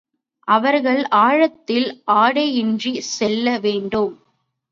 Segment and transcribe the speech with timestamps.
[0.47, 1.85] அவர்கள் ஆழத்தில்
[2.11, 4.13] ஆடையின்றிச் செல்ல வேண்டும்.